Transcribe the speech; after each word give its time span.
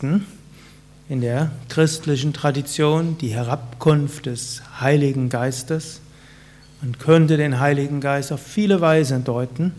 Pfingsten 0.00 0.26
in 1.08 1.20
der 1.20 1.50
christlichen 1.68 2.32
Tradition 2.32 3.18
die 3.18 3.34
Herabkunft 3.34 4.26
des 4.26 4.62
Heiligen 4.80 5.28
Geistes. 5.28 6.00
Man 6.80 6.98
könnte 6.98 7.36
den 7.36 7.60
Heiligen 7.60 8.00
Geist 8.00 8.32
auf 8.32 8.40
viele 8.40 8.80
Weisen 8.80 9.24
deuten. 9.24 9.72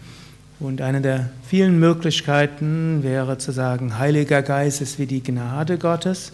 Und 0.59 0.81
eine 0.81 1.01
der 1.01 1.29
vielen 1.47 1.79
Möglichkeiten 1.79 3.01
wäre 3.01 3.37
zu 3.39 3.51
sagen, 3.51 3.97
Heiliger 3.97 4.43
Geist 4.43 4.81
ist 4.81 4.99
wie 4.99 5.07
die 5.07 5.23
Gnade 5.23 5.79
Gottes, 5.79 6.33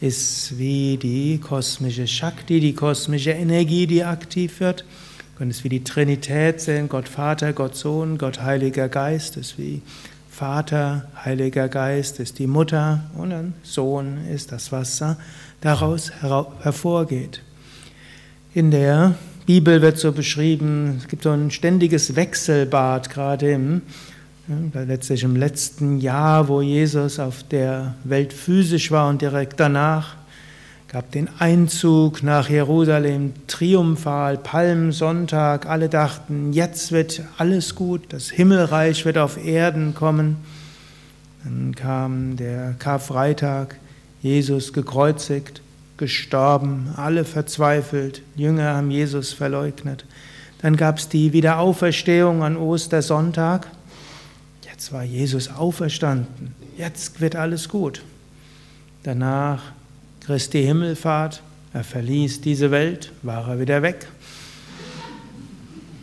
ist 0.00 0.56
wie 0.56 0.96
die 0.96 1.38
kosmische 1.38 2.06
Shakti, 2.06 2.60
die 2.60 2.74
kosmische 2.74 3.32
Energie, 3.32 3.86
die 3.86 4.04
aktiv 4.04 4.60
wird. 4.60 4.84
Wir 4.84 5.38
können 5.38 5.50
es 5.50 5.64
wie 5.64 5.68
die 5.68 5.84
Trinität 5.84 6.60
sehen, 6.60 6.88
Gott 6.88 7.08
Vater, 7.08 7.52
Gott 7.52 7.76
Sohn, 7.76 8.16
Gott 8.16 8.40
Heiliger 8.40 8.88
Geist 8.88 9.36
ist 9.36 9.58
wie 9.58 9.82
Vater, 10.30 11.06
Heiliger 11.24 11.68
Geist 11.68 12.20
ist 12.20 12.38
die 12.38 12.46
Mutter 12.46 13.00
und 13.16 13.30
dann 13.30 13.54
Sohn 13.62 14.26
ist 14.32 14.52
das, 14.52 14.72
was 14.72 15.02
daraus 15.60 16.12
hervorgeht. 16.62 17.42
In 18.54 18.70
der 18.70 19.16
Bibel 19.44 19.82
wird 19.82 19.98
so 19.98 20.12
beschrieben, 20.12 20.98
es 20.98 21.08
gibt 21.08 21.24
so 21.24 21.30
ein 21.30 21.50
ständiges 21.50 22.14
Wechselbad, 22.14 23.10
gerade 23.10 23.50
im, 23.50 23.82
letztlich 24.72 25.24
im 25.24 25.36
letzten 25.36 25.98
Jahr, 25.98 26.48
wo 26.48 26.62
Jesus 26.62 27.18
auf 27.18 27.42
der 27.42 27.96
Welt 28.04 28.32
physisch 28.32 28.90
war 28.92 29.08
und 29.08 29.20
direkt 29.20 29.58
danach 29.58 30.14
gab 30.90 31.12
den 31.12 31.28
Einzug 31.38 32.24
nach 32.24 32.50
Jerusalem, 32.50 33.32
triumphal, 33.46 34.36
Palmsonntag, 34.36 35.66
alle 35.66 35.88
dachten, 35.88 36.52
jetzt 36.52 36.90
wird 36.90 37.22
alles 37.38 37.76
gut, 37.76 38.12
das 38.12 38.28
Himmelreich 38.28 39.04
wird 39.04 39.16
auf 39.16 39.36
Erden 39.42 39.94
kommen. 39.94 40.38
Dann 41.44 41.76
kam 41.76 42.36
der 42.36 42.74
Karfreitag, 42.80 43.76
Jesus 44.20 44.72
gekreuzigt, 44.72 45.62
gestorben, 45.96 46.92
alle 46.96 47.24
verzweifelt, 47.24 48.22
Jünger 48.34 48.74
haben 48.74 48.90
Jesus 48.90 49.32
verleugnet. 49.32 50.04
Dann 50.60 50.76
gab 50.76 50.98
es 50.98 51.08
die 51.08 51.32
Wiederauferstehung 51.32 52.42
an 52.42 52.56
Ostersonntag. 52.56 53.68
Jetzt 54.68 54.92
war 54.92 55.04
Jesus 55.04 55.52
auferstanden, 55.52 56.52
jetzt 56.76 57.20
wird 57.20 57.36
alles 57.36 57.68
gut. 57.68 58.02
Danach 59.04 59.62
Christi 60.30 60.62
Himmelfahrt, 60.62 61.42
er 61.72 61.82
verließ 61.82 62.40
diese 62.40 62.70
Welt, 62.70 63.10
war 63.22 63.48
er 63.48 63.58
wieder 63.58 63.82
weg. 63.82 64.06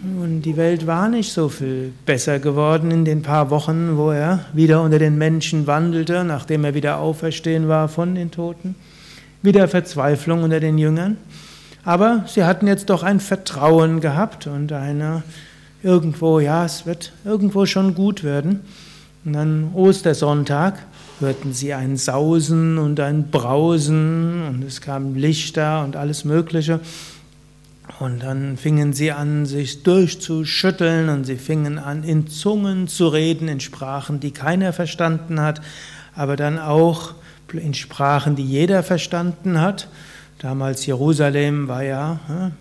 Und 0.03 0.42
die 0.42 0.58
Welt 0.58 0.86
war 0.86 1.08
nicht 1.08 1.31
so 1.31 1.47
viel 1.47 1.94
besser 2.06 2.39
geworden 2.39 2.92
in 2.92 3.06
den 3.06 3.22
paar 3.22 3.50
Wochen, 3.52 3.95
wo 3.95 4.11
er 4.11 4.44
wieder 4.52 4.81
unter 4.81 5.00
den 5.00 5.17
Menschen 5.17 5.66
wandelte, 5.66 6.25
nachdem 6.25 6.66
er 6.66 6.73
wieder 6.73 6.97
auferstehen 6.97 7.69
war 7.69 7.88
von 7.88 8.16
den 8.16 8.30
Toten 8.30 8.75
wieder 9.44 9.69
Verzweiflung 9.69 10.44
unter 10.44 10.59
den 10.59 10.78
Jüngern. 10.78 11.16
Aber 11.86 12.25
sie 12.28 12.44
hatten 12.44 12.67
jetzt 12.67 12.89
doch 12.89 13.03
ein 13.03 13.22
Vertrauen 13.22 14.02
gehabt 14.02 14.45
und 14.45 14.73
eine 14.73 15.23
irgendwo, 15.84 16.41
ja, 16.41 16.66
es 16.66 16.86
wird 16.86 17.14
irgendwo 17.23 17.66
schon 17.66 17.95
gut 17.95 18.25
werden. 18.25 18.59
Und 19.23 19.31
dann 19.31 19.72
Ostersonntag 19.73 20.80
hörten 21.19 21.53
sie 21.53 21.73
ein 21.73 21.97
Sausen 21.97 22.77
und 22.77 22.99
ein 22.99 23.29
Brausen 23.31 24.47
und 24.47 24.63
es 24.63 24.81
kamen 24.81 25.15
Lichter 25.15 25.83
und 25.83 25.95
alles 25.95 26.25
Mögliche. 26.25 26.79
Und 27.99 28.21
dann 28.21 28.57
fingen 28.57 28.93
sie 28.93 29.11
an, 29.11 29.45
sich 29.45 29.83
durchzuschütteln 29.83 31.09
und 31.09 31.23
sie 31.23 31.38
fingen 31.38 31.79
an, 31.79 32.03
in 32.03 32.27
Zungen 32.27 32.88
zu 32.88 33.07
reden, 33.07 33.47
in 33.47 33.59
Sprachen, 33.59 34.19
die 34.19 34.31
keiner 34.31 34.73
verstanden 34.73 35.41
hat, 35.41 35.61
aber 36.15 36.35
dann 36.35 36.59
auch 36.59 37.13
in 37.53 37.73
Sprachen, 37.73 38.35
die 38.35 38.45
jeder 38.45 38.83
verstanden 38.83 39.59
hat. 39.61 39.88
Damals 40.39 40.85
Jerusalem 40.85 41.67
war 41.67 41.83
ja 41.83 42.51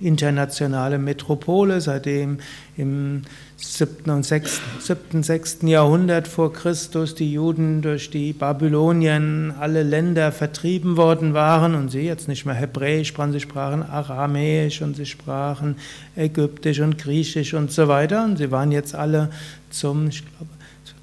internationale 0.00 0.98
Metropole, 0.98 1.80
seitdem 1.80 2.38
im 2.76 3.22
7. 3.56 4.10
und 4.10 4.24
6. 4.24 4.60
7. 4.80 5.22
6. 5.22 5.58
Jahrhundert 5.62 6.28
vor 6.28 6.52
Christus 6.52 7.14
die 7.14 7.32
Juden 7.32 7.80
durch 7.80 8.10
die 8.10 8.32
Babylonien 8.34 9.54
alle 9.58 9.82
Länder 9.82 10.30
vertrieben 10.32 10.96
worden 10.96 11.32
waren 11.32 11.74
und 11.74 11.90
sie 11.90 12.02
jetzt 12.02 12.28
nicht 12.28 12.44
mehr 12.44 12.54
Hebräisch 12.54 13.08
sprachen, 13.08 13.32
sie 13.32 13.40
sprachen 13.40 13.82
Aramäisch 13.82 14.82
und 14.82 14.96
sie 14.96 15.06
sprachen 15.06 15.76
Ägyptisch 16.16 16.80
und 16.80 16.98
Griechisch 16.98 17.54
und 17.54 17.72
so 17.72 17.88
weiter 17.88 18.24
und 18.24 18.36
sie 18.36 18.50
waren 18.50 18.72
jetzt 18.72 18.94
alle 18.94 19.30
zum, 19.70 20.08
ich 20.08 20.22
glaube, 20.26 20.55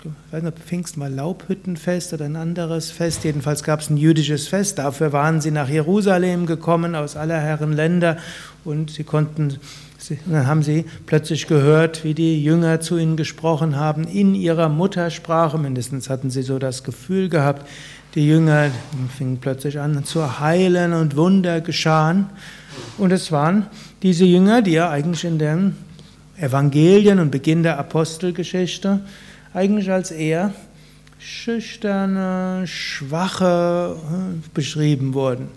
ich 0.06 0.34
weiß 0.34 0.44
nicht, 0.44 0.54
ob 0.54 0.60
Pfingsten 0.60 1.02
war 1.02 1.10
Laubhüttenfest 1.10 2.14
oder 2.14 2.26
ein 2.26 2.36
anderes 2.36 2.92
Fest. 2.92 3.24
Jedenfalls 3.24 3.64
gab 3.64 3.80
es 3.80 3.90
ein 3.90 3.96
jüdisches 3.96 4.50
Fest. 4.50 4.80
Dafür 4.80 5.14
waren 5.14 5.40
sie 5.40 5.52
nach 5.52 5.70
Jerusalem 5.70 6.46
gekommen 6.46 6.96
aus 6.96 7.16
aller 7.16 7.40
Herren 7.40 7.72
Länder 7.72 8.18
und 8.66 8.92
sie 8.92 9.06
konnten, 9.06 9.60
dann 10.26 10.48
haben 10.48 10.62
sie 10.62 10.84
plötzlich 11.06 11.48
gehört, 11.48 12.04
wie 12.04 12.14
die 12.14 12.44
Jünger 12.44 12.82
zu 12.82 12.98
ihnen 12.98 13.16
gesprochen 13.16 13.78
haben 13.78 14.04
in 14.04 14.36
ihrer 14.36 14.68
Muttersprache. 14.68 15.58
Mindestens 15.58 16.10
hatten 16.10 16.30
sie 16.30 16.42
so 16.42 16.60
das 16.60 16.84
Gefühl 16.84 17.30
gehabt. 17.30 17.66
Die 18.16 18.28
Jünger 18.28 18.72
fingen 19.18 19.38
plötzlich 19.40 19.80
an 19.80 20.04
zu 20.04 20.42
heilen 20.42 20.92
und 20.92 21.16
Wunder 21.16 21.62
geschahen. 21.62 22.26
Und 22.98 23.12
es 23.12 23.32
waren 23.32 23.68
diese 24.02 24.26
Jünger, 24.26 24.62
die 24.62 24.72
ja 24.72 24.90
eigentlich 24.90 25.24
in 25.24 25.40
den 25.40 25.78
Evangelien 26.38 27.20
und 27.20 27.32
Beginn 27.32 27.64
der 27.64 27.80
Apostelgeschichte 27.80 29.00
eigentlich 29.54 29.92
als 29.92 30.12
eher 30.12 30.54
schüchterne, 31.20 32.68
schwache 32.68 33.96
äh, 33.96 34.50
beschrieben 34.54 35.14
wurden, 35.14 35.48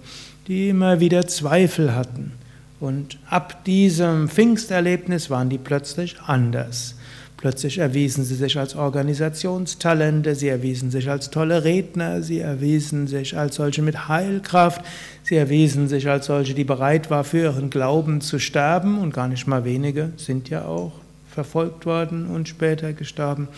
die 0.46 0.68
immer 0.68 1.00
wieder 1.00 1.26
Zweifel 1.26 1.94
hatten. 1.94 2.32
Und 2.78 3.18
ab 3.28 3.64
diesem 3.64 4.28
Pfingsterlebnis 4.28 5.30
waren 5.30 5.48
die 5.48 5.58
plötzlich 5.58 6.20
anders. 6.20 6.94
Plötzlich 7.36 7.78
erwiesen 7.78 8.24
sie 8.24 8.34
sich 8.34 8.58
als 8.58 8.76
Organisationstalente, 8.76 10.34
sie 10.34 10.48
erwiesen 10.48 10.90
sich 10.90 11.10
als 11.10 11.30
tolle 11.30 11.64
Redner, 11.64 12.22
sie 12.22 12.38
erwiesen 12.38 13.06
sich 13.08 13.36
als 13.36 13.56
solche 13.56 13.82
mit 13.82 14.08
Heilkraft, 14.08 14.82
sie 15.22 15.36
erwiesen 15.36 15.88
sich 15.88 16.08
als 16.08 16.26
solche, 16.26 16.54
die 16.54 16.64
bereit 16.64 17.10
war, 17.10 17.24
für 17.24 17.38
ihren 17.38 17.68
Glauben 17.68 18.20
zu 18.20 18.38
sterben, 18.38 18.98
und 18.98 19.12
gar 19.12 19.28
nicht 19.28 19.46
mal 19.46 19.64
wenige 19.64 20.12
sind 20.16 20.48
ja 20.48 20.64
auch 20.64 20.92
verfolgt 21.30 21.84
worden 21.84 22.26
und 22.26 22.48
später 22.48 22.94
gestorben. 22.94 23.48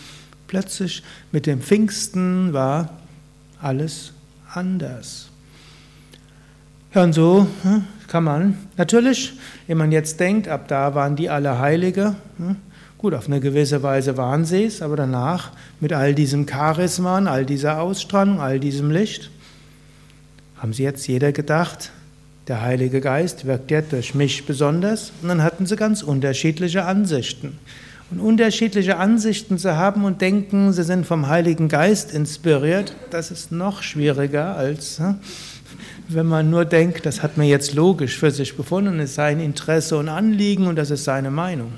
Plötzlich 0.49 1.03
mit 1.31 1.45
dem 1.45 1.61
Pfingsten 1.61 2.53
war 2.53 2.89
alles 3.61 4.13
anders. 4.51 5.29
Ja, 6.91 7.03
und 7.03 7.13
so 7.13 7.45
hm, 7.61 7.83
kann 8.07 8.23
man 8.23 8.57
natürlich, 8.75 9.33
wenn 9.67 9.77
man 9.77 9.91
jetzt 9.91 10.19
denkt, 10.19 10.47
ab 10.47 10.67
da 10.67 10.95
waren 10.95 11.15
die 11.15 11.29
alle 11.29 11.59
Heilige, 11.59 12.15
hm, 12.37 12.55
gut, 12.97 13.13
auf 13.13 13.27
eine 13.27 13.41
gewisse 13.41 13.83
Weise 13.83 14.17
waren 14.17 14.43
sie 14.43 14.63
es, 14.63 14.81
aber 14.81 14.95
danach 14.95 15.51
mit 15.79 15.93
all 15.93 16.15
diesem 16.15 16.47
Charisma, 16.47 17.19
all 17.19 17.45
dieser 17.45 17.79
Ausstrahlung, 17.79 18.41
all 18.41 18.59
diesem 18.59 18.89
Licht, 18.89 19.29
haben 20.57 20.73
sie 20.73 20.81
jetzt 20.81 21.07
jeder 21.07 21.31
gedacht, 21.31 21.91
der 22.47 22.63
Heilige 22.63 23.01
Geist 23.01 23.45
wirkt 23.45 23.69
ja 23.69 23.81
durch 23.81 24.15
mich 24.15 24.47
besonders, 24.47 25.11
und 25.21 25.27
dann 25.27 25.43
hatten 25.43 25.67
sie 25.67 25.75
ganz 25.75 26.01
unterschiedliche 26.01 26.85
Ansichten. 26.85 27.59
Und 28.11 28.19
unterschiedliche 28.19 28.97
Ansichten 28.97 29.57
zu 29.57 29.77
haben 29.77 30.03
und 30.03 30.21
denken, 30.21 30.73
sie 30.73 30.83
sind 30.83 31.05
vom 31.05 31.27
Heiligen 31.27 31.69
Geist 31.69 32.11
inspiriert, 32.11 32.95
das 33.11 33.29
ist 33.29 33.51
noch 33.51 33.83
schwieriger 33.83 34.55
als 34.55 34.99
wenn 36.09 36.25
man 36.25 36.49
nur 36.49 36.65
denkt, 36.65 37.05
das 37.05 37.21
hat 37.21 37.37
man 37.37 37.45
jetzt 37.45 37.75
logisch 37.75 38.17
für 38.17 38.31
sich 38.31 38.57
gefunden, 38.57 38.99
es 38.99 39.11
ist 39.11 39.15
sein 39.15 39.39
Interesse 39.39 39.97
und 39.97 40.09
Anliegen 40.09 40.67
und 40.67 40.75
das 40.75 40.89
ist 40.89 41.03
seine 41.03 41.29
Meinung. 41.29 41.71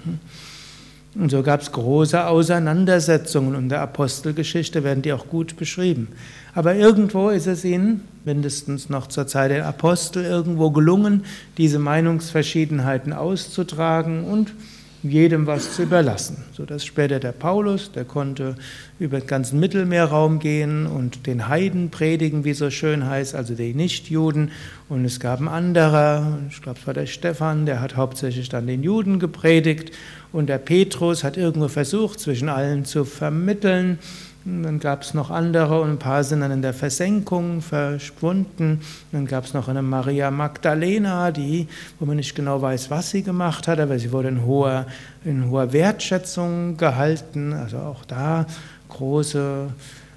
Und 1.15 1.29
so 1.29 1.43
gab 1.43 1.61
es 1.61 1.73
große 1.73 2.25
Auseinandersetzungen 2.25 3.55
und 3.55 3.63
in 3.63 3.69
der 3.69 3.81
Apostelgeschichte 3.81 4.85
werden 4.85 5.01
die 5.01 5.11
auch 5.11 5.27
gut 5.27 5.57
beschrieben. 5.57 6.07
Aber 6.55 6.75
irgendwo 6.75 7.29
ist 7.29 7.47
es 7.47 7.65
ihnen, 7.65 8.07
mindestens 8.23 8.89
noch 8.89 9.07
zur 9.07 9.27
Zeit 9.27 9.51
der 9.51 9.67
Apostel, 9.67 10.23
irgendwo 10.23 10.71
gelungen, 10.71 11.25
diese 11.57 11.79
Meinungsverschiedenheiten 11.79 13.11
auszutragen 13.11 14.23
und 14.23 14.53
jedem 15.03 15.47
was 15.47 15.75
zu 15.75 15.83
überlassen. 15.83 16.37
So 16.53 16.65
dass 16.65 16.85
später 16.85 17.19
der 17.19 17.31
Paulus, 17.31 17.91
der 17.91 18.05
konnte 18.05 18.55
über 18.99 19.19
den 19.19 19.27
ganzen 19.27 19.59
Mittelmeerraum 19.59 20.39
gehen 20.39 20.85
und 20.85 21.25
den 21.25 21.47
Heiden 21.47 21.89
predigen, 21.89 22.43
wie 22.43 22.53
so 22.53 22.69
schön 22.69 23.05
heißt, 23.07 23.33
also 23.33 23.55
die 23.55 23.73
Nichtjuden. 23.73 24.51
Und 24.89 25.05
es 25.05 25.19
gab 25.19 25.39
einen 25.39 25.47
anderer, 25.47 26.39
ich 26.49 26.61
glaube 26.61 26.79
es 26.79 26.87
war 26.87 26.93
der 26.93 27.07
Stephan, 27.07 27.65
der 27.65 27.81
hat 27.81 27.95
hauptsächlich 27.95 28.49
dann 28.49 28.67
den 28.67 28.83
Juden 28.83 29.19
gepredigt. 29.19 29.91
Und 30.31 30.47
der 30.47 30.59
Petrus 30.59 31.23
hat 31.23 31.35
irgendwo 31.35 31.67
versucht, 31.67 32.19
zwischen 32.19 32.47
allen 32.47 32.85
zu 32.85 33.03
vermitteln. 33.03 33.99
Dann 34.43 34.79
gab 34.79 35.03
es 35.03 35.13
noch 35.13 35.29
andere 35.29 35.81
und 35.81 35.91
ein 35.91 35.99
paar 35.99 36.23
sind 36.23 36.41
dann 36.41 36.51
in 36.51 36.63
der 36.63 36.73
Versenkung 36.73 37.61
verschwunden. 37.61 38.81
Dann 39.11 39.27
gab 39.27 39.45
es 39.45 39.53
noch 39.53 39.67
eine 39.67 39.83
Maria 39.83 40.31
Magdalena, 40.31 41.31
die, 41.31 41.67
wo 41.99 42.05
man 42.05 42.15
nicht 42.15 42.33
genau 42.33 42.59
weiß, 42.59 42.89
was 42.89 43.11
sie 43.11 43.21
gemacht 43.21 43.67
hat, 43.67 43.79
aber 43.79 43.99
sie 43.99 44.11
wurde 44.11 44.29
in 44.29 44.45
hoher, 44.45 44.87
in 45.23 45.51
hoher 45.51 45.73
Wertschätzung 45.73 46.75
gehalten. 46.77 47.53
Also 47.53 47.77
auch 47.77 48.03
da 48.05 48.47
große 48.89 49.69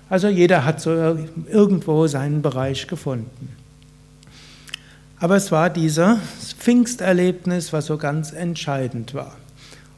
Also 0.08 0.28
jeder 0.28 0.64
hat 0.64 0.80
so 0.80 1.18
irgendwo 1.50 2.06
seinen 2.06 2.40
Bereich 2.40 2.86
gefunden. 2.86 3.48
Aber 5.18 5.36
es 5.36 5.52
war 5.52 5.70
dieses 5.70 6.18
Pfingsterlebnis, 6.58 7.72
was 7.72 7.86
so 7.86 7.98
ganz 7.98 8.32
entscheidend 8.32 9.14
war. 9.14 9.36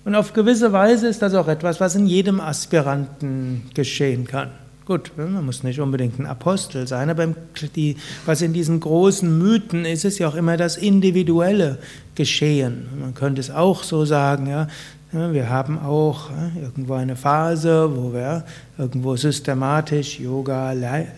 Und 0.07 0.15
auf 0.15 0.33
gewisse 0.33 0.73
Weise 0.73 1.09
ist 1.09 1.21
das 1.21 1.35
auch 1.35 1.49
etwas, 1.49 1.81
was 1.81 1.97
in 1.97 2.07
jedem 2.07 2.41
Aspiranten 2.41 3.63
geschehen 3.75 4.25
kann. 4.25 4.51
Gut, 4.85 5.11
man 5.17 5.45
muss 5.45 5.65
nicht 5.65 5.81
unbedingt 5.81 6.21
ein 6.21 6.27
Apostel 6.27 6.87
sein, 6.87 7.11
aber 7.11 7.35
die, 7.75 7.97
was 8.25 8.41
in 8.41 8.53
diesen 8.53 8.79
großen 8.79 9.37
Mythen 9.37 9.85
ist, 9.85 10.05
ist 10.05 10.21
ja 10.21 10.29
auch 10.29 10.37
immer 10.37 10.57
das 10.57 10.77
individuelle 10.77 11.79
Geschehen. 12.15 12.87
Man 13.01 13.17
könnte 13.17 13.41
es 13.41 13.51
auch 13.51 13.83
so 13.83 14.05
sagen, 14.05 14.47
ja, 14.47 14.69
wir 15.11 15.51
haben 15.51 15.77
auch 15.81 16.31
irgendwo 16.55 16.95
eine 16.95 17.17
Phase, 17.17 17.91
wo 17.97 18.13
wir 18.13 18.45
irgendwo 18.79 19.17
systematisch 19.17 20.21
Yoga 20.21 20.71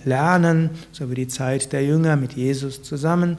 lernen, 0.07 0.71
so 0.93 1.11
wie 1.11 1.15
die 1.15 1.29
Zeit 1.29 1.75
der 1.75 1.85
Jünger 1.85 2.17
mit 2.17 2.33
Jesus 2.33 2.83
zusammen. 2.83 3.33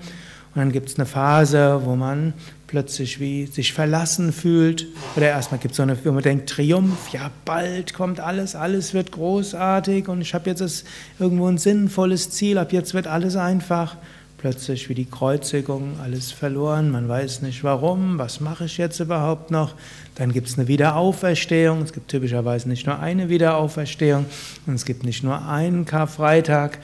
Und 0.53 0.61
dann 0.61 0.71
gibt 0.71 0.89
es 0.89 0.97
eine 0.97 1.07
Phase, 1.07 1.81
wo 1.85 1.95
man 1.95 2.33
plötzlich 2.69 3.19
wie 3.19 3.47
sich 3.47 3.73
verlassen 3.73 4.31
fühlt. 4.31 4.85
Oder 5.15 5.29
erstmal 5.29 5.59
gibt 5.59 5.71
es 5.71 5.77
so 5.77 5.83
eine, 5.83 5.97
wo 6.05 6.11
man 6.11 6.21
denkt, 6.21 6.49
Triumph, 6.49 7.09
ja, 7.11 7.31
bald 7.43 7.95
kommt 7.95 8.19
alles, 8.19 8.55
alles 8.55 8.93
wird 8.93 9.11
großartig 9.11 10.07
und 10.07 10.21
ich 10.21 10.35
habe 10.35 10.51
jetzt 10.51 10.61
das, 10.61 10.83
irgendwo 11.17 11.47
ein 11.47 11.57
sinnvolles 11.57 12.29
Ziel, 12.29 12.59
ab 12.59 12.71
jetzt 12.71 12.93
wird 12.93 13.07
alles 13.07 13.35
einfach. 13.35 13.97
Plötzlich 14.37 14.87
wie 14.87 14.93
die 14.93 15.05
Kreuzigung, 15.05 15.99
alles 16.01 16.31
verloren, 16.31 16.91
man 16.91 17.09
weiß 17.09 17.41
nicht 17.41 17.63
warum, 17.63 18.19
was 18.19 18.39
mache 18.39 18.65
ich 18.65 18.77
jetzt 18.77 18.99
überhaupt 18.99 19.49
noch. 19.49 19.73
Dann 20.15 20.31
gibt 20.31 20.47
es 20.47 20.57
eine 20.57 20.67
Wiederauferstehung, 20.67 21.81
es 21.81 21.91
gibt 21.91 22.09
typischerweise 22.09 22.69
nicht 22.69 22.85
nur 22.85 22.99
eine 22.99 23.29
Wiederauferstehung 23.29 24.27
und 24.67 24.75
es 24.75 24.85
gibt 24.85 25.03
nicht 25.03 25.23
nur 25.23 25.45
einen 25.45 25.85
Karfreitag. 25.85 26.77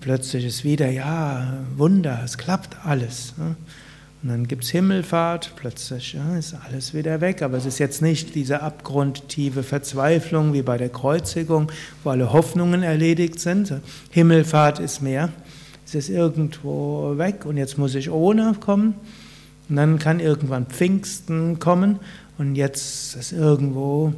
Plötzlich 0.00 0.46
ist 0.46 0.64
wieder, 0.64 0.90
ja, 0.90 1.58
Wunder, 1.76 2.22
es 2.24 2.38
klappt 2.38 2.76
alles. 2.84 3.34
Und 4.22 4.30
dann 4.30 4.48
gibt 4.48 4.64
es 4.64 4.70
Himmelfahrt, 4.70 5.52
plötzlich 5.54 6.14
ja, 6.14 6.36
ist 6.36 6.54
alles 6.66 6.92
wieder 6.92 7.20
weg. 7.20 7.42
Aber 7.42 7.56
es 7.56 7.66
ist 7.66 7.78
jetzt 7.78 8.02
nicht 8.02 8.34
diese 8.34 8.62
abgrundtiefe 8.62 9.62
Verzweiflung 9.62 10.52
wie 10.52 10.62
bei 10.62 10.76
der 10.76 10.88
Kreuzigung, 10.88 11.70
wo 12.02 12.10
alle 12.10 12.32
Hoffnungen 12.32 12.82
erledigt 12.82 13.38
sind. 13.38 13.74
Himmelfahrt 14.10 14.80
ist 14.80 15.02
mehr. 15.02 15.28
Es 15.86 15.94
ist 15.94 16.10
irgendwo 16.10 17.16
weg 17.16 17.46
und 17.46 17.56
jetzt 17.56 17.78
muss 17.78 17.94
ich 17.94 18.10
ohne 18.10 18.54
kommen. 18.58 18.94
Und 19.68 19.76
dann 19.76 19.98
kann 19.98 20.18
irgendwann 20.18 20.66
Pfingsten 20.66 21.60
kommen 21.60 22.00
und 22.38 22.56
jetzt 22.56 23.14
ist 23.14 23.32
irgendwo 23.32 24.12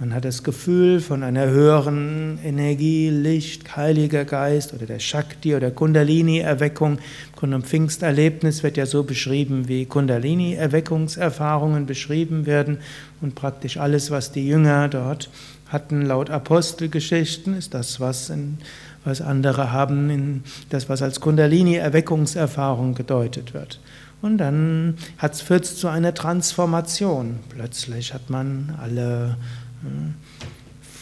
man 0.00 0.14
hat 0.14 0.24
das 0.24 0.44
Gefühl 0.44 1.00
von 1.00 1.24
einer 1.24 1.46
höheren 1.46 2.38
Energie, 2.44 3.10
Licht, 3.10 3.76
Heiliger 3.76 4.24
Geist 4.24 4.72
oder 4.72 4.86
der 4.86 5.00
Shakti 5.00 5.56
oder 5.56 5.72
Kundalini-Erweckung. 5.72 7.00
Im 7.42 7.62
Pfingsterlebnis 7.64 8.62
wird 8.62 8.76
ja 8.76 8.86
so 8.86 9.02
beschrieben, 9.02 9.66
wie 9.66 9.86
Kundalini-Erweckungserfahrungen 9.86 11.86
beschrieben 11.86 12.46
werden. 12.46 12.78
Und 13.20 13.34
praktisch 13.34 13.76
alles, 13.76 14.12
was 14.12 14.30
die 14.30 14.46
Jünger 14.46 14.88
dort 14.88 15.30
hatten, 15.66 16.02
laut 16.02 16.30
Apostelgeschichten, 16.30 17.58
ist 17.58 17.74
das, 17.74 17.98
was, 17.98 18.30
in, 18.30 18.58
was 19.04 19.20
andere 19.20 19.72
haben, 19.72 20.10
in, 20.10 20.44
das, 20.70 20.88
was 20.88 21.02
als 21.02 21.20
Kundalini-Erweckungserfahrung 21.20 22.94
gedeutet 22.94 23.52
wird. 23.52 23.80
Und 24.22 24.38
dann 24.38 24.94
führt 25.32 25.64
es 25.64 25.76
zu 25.76 25.88
einer 25.88 26.14
Transformation. 26.14 27.40
Plötzlich 27.48 28.14
hat 28.14 28.30
man 28.30 28.78
alle 28.80 29.36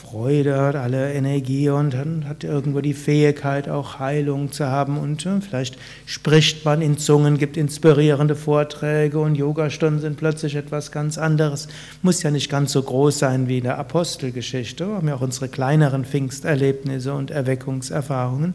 Freude, 0.02 0.60
hat 0.60 0.76
alle 0.76 1.12
Energie 1.14 1.68
und 1.68 1.92
dann 1.92 2.28
hat 2.28 2.44
irgendwo 2.44 2.80
die 2.80 2.94
Fähigkeit, 2.94 3.68
auch 3.68 3.98
Heilung 3.98 4.52
zu 4.52 4.66
haben. 4.66 4.98
Und 4.98 5.28
vielleicht 5.42 5.78
spricht 6.06 6.64
man 6.64 6.80
in 6.80 6.96
Zungen, 6.96 7.38
gibt 7.38 7.56
inspirierende 7.56 8.36
Vorträge 8.36 9.18
und 9.18 9.34
Yogastunden 9.34 10.00
sind 10.00 10.16
plötzlich 10.16 10.54
etwas 10.54 10.92
ganz 10.92 11.18
anderes. 11.18 11.66
Muss 12.02 12.22
ja 12.22 12.30
nicht 12.30 12.48
ganz 12.48 12.70
so 12.70 12.82
groß 12.82 13.18
sein 13.18 13.48
wie 13.48 13.58
in 13.58 13.64
der 13.64 13.78
Apostelgeschichte. 13.78 14.86
Wir 14.86 14.94
haben 14.94 15.08
ja 15.08 15.16
auch 15.16 15.22
unsere 15.22 15.48
kleineren 15.48 16.04
Pfingsterlebnisse 16.04 17.12
und 17.12 17.32
Erweckungserfahrungen. 17.32 18.54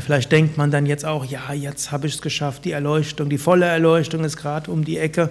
Vielleicht 0.00 0.32
denkt 0.32 0.56
man 0.56 0.70
dann 0.70 0.86
jetzt 0.86 1.04
auch, 1.04 1.26
ja, 1.26 1.52
jetzt 1.52 1.92
habe 1.92 2.06
ich 2.06 2.14
es 2.14 2.22
geschafft, 2.22 2.64
die 2.64 2.70
Erleuchtung, 2.70 3.28
die 3.28 3.36
volle 3.36 3.66
Erleuchtung 3.66 4.24
ist 4.24 4.38
gerade 4.38 4.70
um 4.70 4.82
die 4.84 4.96
Ecke. 4.96 5.30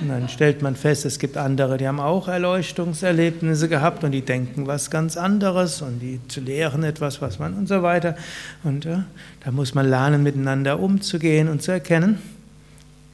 Und 0.00 0.08
dann 0.08 0.28
stellt 0.28 0.60
man 0.60 0.74
fest, 0.74 1.04
es 1.04 1.18
gibt 1.18 1.36
andere, 1.36 1.76
die 1.78 1.86
haben 1.86 2.00
auch 2.00 2.26
Erleuchtungserlebnisse 2.26 3.68
gehabt 3.68 4.02
und 4.02 4.10
die 4.10 4.22
denken 4.22 4.66
was 4.66 4.90
ganz 4.90 5.16
anderes 5.16 5.82
und 5.82 6.00
die 6.00 6.20
zu 6.26 6.40
lehren 6.40 6.82
etwas, 6.82 7.22
was 7.22 7.38
man 7.38 7.54
und 7.54 7.68
so 7.68 7.82
weiter. 7.82 8.16
Und 8.64 8.86
äh, 8.86 8.98
da 9.44 9.52
muss 9.52 9.74
man 9.74 9.88
lernen, 9.88 10.24
miteinander 10.24 10.80
umzugehen 10.80 11.48
und 11.48 11.62
zu 11.62 11.70
erkennen, 11.70 12.18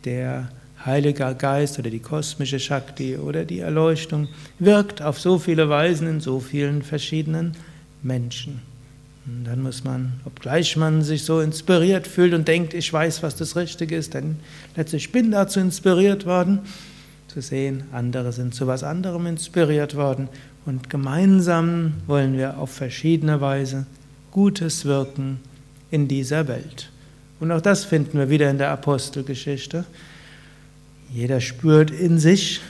der 0.05 0.49
Heilige 0.85 1.35
Geist 1.35 1.79
oder 1.79 1.91
die 1.91 1.99
kosmische 1.99 2.59
Shakti 2.59 3.19
oder 3.19 3.45
die 3.45 3.61
Erleuchtung 3.61 4.29
wirkt 4.59 5.03
auf 5.03 5.21
so 5.21 5.39
viele 5.39 5.69
Weisen 5.69 6.09
in 6.09 6.21
so 6.21 6.41
vielen 6.41 6.83
verschiedenen 6.83 7.55
Menschen. 8.03 8.70
Und 9.31 9.45
dann 9.45 9.63
muss 9.63 9.85
man, 9.85 10.15
obgleich 10.25 10.77
man 10.77 11.03
sich 11.03 11.25
so 11.25 11.41
inspiriert 11.41 12.09
fühlt 12.09 12.35
und 12.35 12.49
denkt, 12.49 12.75
ich 12.75 12.93
weiß, 12.93 13.23
was 13.23 13.37
das 13.37 13.55
Richtige 13.55 13.95
ist, 13.95 14.15
denn 14.15 14.37
letztlich 14.75 15.13
bin 15.13 15.31
dazu 15.31 15.61
inspiriert 15.61 16.27
worden, 16.27 16.61
zu 17.29 17.41
sehen, 17.41 17.85
andere 17.93 18.33
sind 18.33 18.57
zu 18.57 18.67
was 18.67 18.83
anderem 18.83 19.27
inspiriert 19.27 19.95
worden 19.95 20.29
und 20.67 20.91
gemeinsam 20.91 21.95
wollen 22.09 22.37
wir 22.37 22.59
auf 22.59 22.71
verschiedene 22.71 23.41
Weise 23.41 23.87
Gutes 24.33 24.85
wirken 24.85 25.39
in 25.93 26.09
dieser 26.09 26.49
Welt. 26.49 26.91
Und 27.39 27.53
auch 27.53 27.61
das 27.61 27.85
finden 27.85 28.19
wir 28.19 28.31
wieder 28.31 28.51
in 28.51 28.59
der 28.59 28.71
Apostelgeschichte. 28.71 29.85
Jeder 31.13 31.41
spürt 31.41 31.93
in 31.93 32.19
sich 32.19 32.61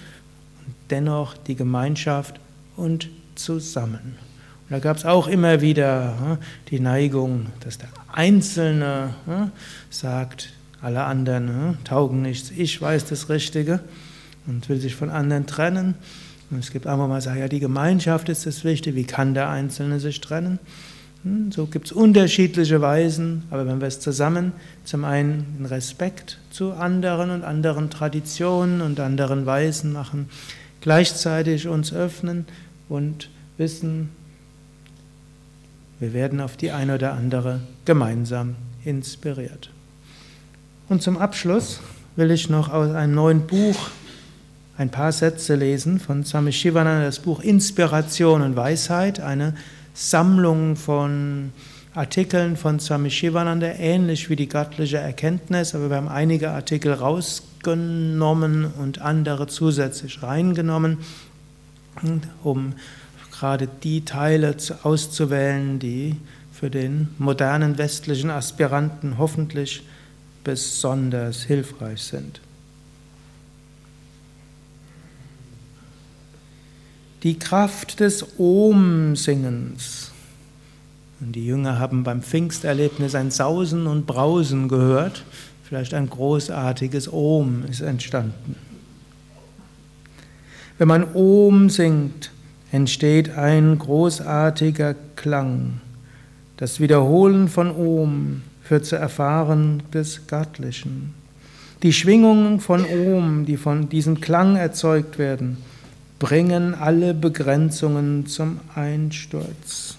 und 0.66 0.74
dennoch 0.90 1.38
die 1.38 1.56
Gemeinschaft 1.56 2.38
und 2.76 3.08
zusammen. 3.34 4.29
Da 4.70 4.78
gab 4.78 4.96
es 4.96 5.04
auch 5.04 5.26
immer 5.26 5.60
wieder 5.60 6.14
hm, 6.20 6.38
die 6.68 6.78
Neigung, 6.78 7.46
dass 7.58 7.76
der 7.78 7.88
Einzelne 8.12 9.14
hm, 9.26 9.50
sagt, 9.90 10.52
alle 10.80 11.02
anderen 11.02 11.48
hm, 11.48 11.84
taugen 11.84 12.22
nichts, 12.22 12.52
ich 12.56 12.80
weiß 12.80 13.04
das 13.06 13.28
Richtige 13.28 13.80
und 14.46 14.68
will 14.68 14.78
sich 14.78 14.94
von 14.94 15.10
anderen 15.10 15.46
trennen. 15.46 15.96
Und 16.50 16.60
es 16.60 16.70
gibt 16.70 16.86
einfach 16.86 17.08
mal 17.08 17.20
sagen, 17.20 17.40
ja, 17.40 17.48
die 17.48 17.58
Gemeinschaft 17.58 18.28
ist 18.28 18.46
das 18.46 18.64
Wichtige, 18.64 18.96
wie 18.96 19.04
kann 19.04 19.34
der 19.34 19.48
Einzelne 19.48 19.98
sich 19.98 20.20
trennen? 20.20 20.60
So 21.50 21.66
gibt 21.66 21.86
es 21.86 21.92
unterschiedliche 21.92 22.80
Weisen, 22.80 23.42
aber 23.50 23.66
wenn 23.66 23.80
wir 23.80 23.88
es 23.88 24.00
zusammen, 24.00 24.52
zum 24.84 25.04
einen 25.04 25.56
in 25.58 25.66
Respekt 25.66 26.38
zu 26.50 26.72
anderen 26.72 27.30
und 27.30 27.44
anderen 27.44 27.90
Traditionen 27.90 28.80
und 28.80 29.00
anderen 29.00 29.44
Weisen 29.44 29.92
machen, 29.92 30.30
gleichzeitig 30.80 31.68
uns 31.68 31.92
öffnen 31.92 32.46
und 32.88 33.28
wissen, 33.58 34.08
wir 36.00 36.14
werden 36.14 36.40
auf 36.40 36.56
die 36.56 36.72
eine 36.72 36.94
oder 36.94 37.12
andere 37.12 37.60
gemeinsam 37.84 38.56
inspiriert. 38.84 39.70
Und 40.88 41.02
zum 41.02 41.18
Abschluss 41.18 41.80
will 42.16 42.30
ich 42.30 42.48
noch 42.48 42.70
aus 42.70 42.90
einem 42.94 43.14
neuen 43.14 43.46
Buch 43.46 43.76
ein 44.78 44.90
paar 44.90 45.12
Sätze 45.12 45.54
lesen 45.54 46.00
von 46.00 46.24
Swami 46.24 46.52
Shivananda, 46.52 47.04
das 47.04 47.18
Buch 47.18 47.40
Inspiration 47.40 48.40
und 48.40 48.56
Weisheit, 48.56 49.20
eine 49.20 49.54
Sammlung 49.92 50.74
von 50.74 51.52
Artikeln 51.94 52.56
von 52.56 52.80
Swami 52.80 53.10
Shivananda, 53.10 53.66
ähnlich 53.66 54.30
wie 54.30 54.36
die 54.36 54.48
göttliche 54.48 54.96
Erkenntnis, 54.96 55.74
aber 55.74 55.90
wir 55.90 55.96
haben 55.96 56.08
einige 56.08 56.50
Artikel 56.50 56.94
rausgenommen 56.94 58.72
und 58.78 59.02
andere 59.02 59.48
zusätzlich 59.48 60.22
reingenommen, 60.22 60.98
um 62.42 62.72
gerade 63.40 63.68
die 63.82 64.04
Teile 64.04 64.54
auszuwählen, 64.82 65.78
die 65.78 66.16
für 66.52 66.68
den 66.68 67.08
modernen 67.16 67.78
westlichen 67.78 68.28
Aspiranten 68.28 69.16
hoffentlich 69.16 69.82
besonders 70.44 71.44
hilfreich 71.44 72.02
sind. 72.02 72.42
Die 77.22 77.38
Kraft 77.38 78.00
des 78.00 78.38
Om-Singens. 78.38 80.10
Die 81.20 81.46
Jünger 81.46 81.78
haben 81.78 82.04
beim 82.04 82.22
Pfingsterlebnis 82.22 83.14
ein 83.14 83.30
Sausen 83.30 83.86
und 83.86 84.06
Brausen 84.06 84.68
gehört. 84.68 85.24
Vielleicht 85.64 85.94
ein 85.94 86.10
großartiges 86.10 87.10
Om 87.10 87.64
ist 87.70 87.80
entstanden. 87.80 88.56
Wenn 90.76 90.88
man 90.88 91.14
Om 91.14 91.70
singt, 91.70 92.30
entsteht 92.72 93.36
ein 93.36 93.78
großartiger 93.78 94.94
Klang. 95.16 95.80
Das 96.56 96.80
Wiederholen 96.80 97.48
von 97.48 97.70
Om 97.70 98.42
führt 98.62 98.86
zu 98.86 98.96
Erfahren 98.96 99.82
des 99.92 100.26
Göttlichen. 100.26 101.14
Die 101.82 101.92
Schwingungen 101.92 102.60
von 102.60 102.84
Om, 102.84 103.46
die 103.46 103.56
von 103.56 103.88
diesem 103.88 104.20
Klang 104.20 104.56
erzeugt 104.56 105.18
werden, 105.18 105.56
bringen 106.18 106.74
alle 106.74 107.14
Begrenzungen 107.14 108.26
zum 108.26 108.60
Einsturz. 108.74 109.96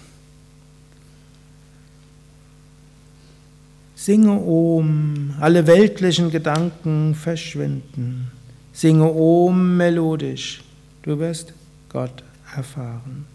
Singe 3.96 4.40
Om, 4.40 5.34
alle 5.40 5.66
weltlichen 5.66 6.30
Gedanken 6.30 7.14
verschwinden. 7.14 8.30
Singe 8.72 9.12
Om 9.12 9.76
melodisch, 9.76 10.62
du 11.02 11.18
wirst 11.18 11.52
Gott 11.88 12.22
erfahren. 12.56 13.26